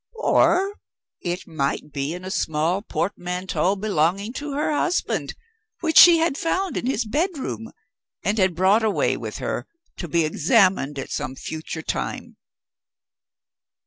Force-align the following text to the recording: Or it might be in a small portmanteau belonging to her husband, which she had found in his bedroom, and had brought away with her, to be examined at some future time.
Or 0.23 0.73
it 1.21 1.45
might 1.45 1.91
be 1.91 2.15
in 2.15 2.25
a 2.25 2.31
small 2.31 2.81
portmanteau 2.81 3.75
belonging 3.75 4.33
to 4.33 4.53
her 4.53 4.71
husband, 4.73 5.35
which 5.81 5.99
she 5.99 6.17
had 6.17 6.39
found 6.39 6.75
in 6.75 6.87
his 6.87 7.05
bedroom, 7.05 7.71
and 8.23 8.39
had 8.39 8.55
brought 8.55 8.81
away 8.83 9.15
with 9.15 9.37
her, 9.37 9.67
to 9.97 10.07
be 10.07 10.25
examined 10.25 10.97
at 10.97 11.11
some 11.11 11.35
future 11.35 11.83
time. 11.83 12.37